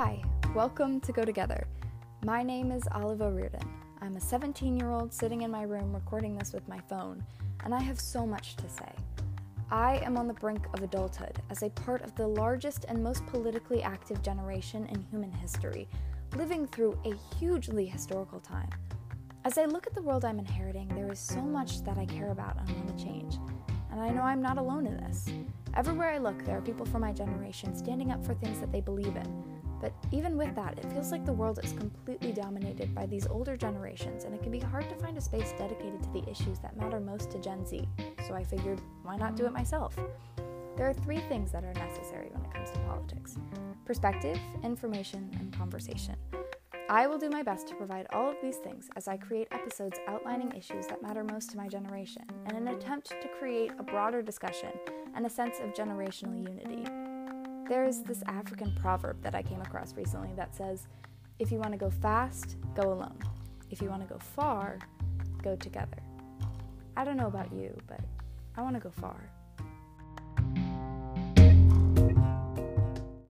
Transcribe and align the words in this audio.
Hi, 0.00 0.22
welcome 0.54 1.00
to 1.00 1.10
Go 1.10 1.24
Together. 1.24 1.66
My 2.24 2.40
name 2.40 2.70
is 2.70 2.86
Olive 2.92 3.18
Reardon. 3.18 3.68
I'm 4.00 4.14
a 4.14 4.20
17 4.20 4.76
year 4.76 4.92
old 4.92 5.12
sitting 5.12 5.42
in 5.42 5.50
my 5.50 5.62
room 5.62 5.92
recording 5.92 6.38
this 6.38 6.52
with 6.52 6.68
my 6.68 6.78
phone, 6.88 7.26
and 7.64 7.74
I 7.74 7.80
have 7.80 7.98
so 7.98 8.24
much 8.24 8.54
to 8.58 8.68
say. 8.68 8.92
I 9.72 9.96
am 10.04 10.16
on 10.16 10.28
the 10.28 10.34
brink 10.34 10.64
of 10.72 10.84
adulthood 10.84 11.42
as 11.50 11.64
a 11.64 11.70
part 11.70 12.02
of 12.02 12.14
the 12.14 12.28
largest 12.28 12.84
and 12.84 13.02
most 13.02 13.26
politically 13.26 13.82
active 13.82 14.22
generation 14.22 14.86
in 14.86 15.04
human 15.10 15.32
history, 15.32 15.88
living 16.36 16.68
through 16.68 16.96
a 17.04 17.36
hugely 17.36 17.84
historical 17.84 18.38
time. 18.38 18.70
As 19.44 19.58
I 19.58 19.64
look 19.64 19.88
at 19.88 19.96
the 19.96 20.02
world 20.02 20.24
I'm 20.24 20.38
inheriting, 20.38 20.86
there 20.94 21.10
is 21.10 21.18
so 21.18 21.40
much 21.42 21.82
that 21.82 21.98
I 21.98 22.06
care 22.06 22.30
about 22.30 22.56
and 22.56 22.70
want 22.70 22.96
to 22.96 23.04
change. 23.04 23.34
And 23.90 24.00
I 24.00 24.10
know 24.10 24.22
I'm 24.22 24.42
not 24.42 24.58
alone 24.58 24.86
in 24.86 24.96
this. 24.98 25.26
Everywhere 25.74 26.12
I 26.12 26.18
look, 26.18 26.44
there 26.44 26.56
are 26.56 26.62
people 26.62 26.86
from 26.86 27.00
my 27.00 27.12
generation 27.12 27.74
standing 27.74 28.12
up 28.12 28.24
for 28.24 28.34
things 28.34 28.60
that 28.60 28.70
they 28.70 28.80
believe 28.80 29.16
in. 29.16 29.57
But 29.80 29.92
even 30.12 30.36
with 30.36 30.54
that, 30.56 30.78
it 30.78 30.90
feels 30.92 31.12
like 31.12 31.24
the 31.24 31.32
world 31.32 31.60
is 31.62 31.72
completely 31.72 32.32
dominated 32.32 32.94
by 32.94 33.06
these 33.06 33.26
older 33.26 33.56
generations, 33.56 34.24
and 34.24 34.34
it 34.34 34.42
can 34.42 34.50
be 34.50 34.58
hard 34.58 34.88
to 34.88 34.94
find 34.96 35.16
a 35.16 35.20
space 35.20 35.52
dedicated 35.58 36.02
to 36.02 36.12
the 36.12 36.28
issues 36.28 36.58
that 36.60 36.76
matter 36.76 37.00
most 37.00 37.30
to 37.30 37.38
Gen 37.38 37.64
Z. 37.64 37.86
So 38.26 38.34
I 38.34 38.44
figured, 38.44 38.80
why 39.02 39.16
not 39.16 39.36
do 39.36 39.46
it 39.46 39.52
myself? 39.52 39.96
There 40.76 40.88
are 40.88 40.94
three 40.94 41.20
things 41.28 41.50
that 41.52 41.64
are 41.64 41.74
necessary 41.74 42.28
when 42.32 42.44
it 42.44 42.52
comes 42.52 42.70
to 42.70 42.78
politics 42.80 43.36
perspective, 43.84 44.38
information, 44.62 45.30
and 45.40 45.50
conversation. 45.56 46.14
I 46.90 47.06
will 47.06 47.18
do 47.18 47.30
my 47.30 47.42
best 47.42 47.66
to 47.68 47.74
provide 47.74 48.06
all 48.12 48.28
of 48.28 48.36
these 48.42 48.56
things 48.56 48.88
as 48.96 49.08
I 49.08 49.16
create 49.16 49.48
episodes 49.50 49.98
outlining 50.06 50.52
issues 50.52 50.86
that 50.86 51.02
matter 51.02 51.24
most 51.24 51.50
to 51.50 51.56
my 51.56 51.68
generation 51.68 52.22
in 52.48 52.56
an 52.56 52.68
attempt 52.68 53.08
to 53.08 53.28
create 53.38 53.72
a 53.78 53.82
broader 53.82 54.22
discussion 54.22 54.70
and 55.14 55.24
a 55.24 55.30
sense 55.30 55.58
of 55.60 55.72
generational 55.72 56.36
unity. 56.36 57.07
There 57.68 57.84
is 57.84 58.02
this 58.02 58.22
African 58.26 58.74
proverb 58.80 59.22
that 59.22 59.34
I 59.34 59.42
came 59.42 59.60
across 59.60 59.94
recently 59.94 60.30
that 60.36 60.56
says, 60.56 60.88
if 61.38 61.52
you 61.52 61.58
want 61.58 61.72
to 61.72 61.78
go 61.78 61.90
fast, 61.90 62.56
go 62.74 62.94
alone. 62.94 63.18
If 63.70 63.82
you 63.82 63.90
want 63.90 64.00
to 64.00 64.08
go 64.08 64.18
far, 64.18 64.78
go 65.42 65.54
together. 65.54 65.98
I 66.96 67.04
don't 67.04 67.18
know 67.18 67.26
about 67.26 67.52
you, 67.52 67.76
but 67.86 68.00
I 68.56 68.62
want 68.62 68.74
to 68.76 68.80
go 68.80 68.90
far. 68.90 69.30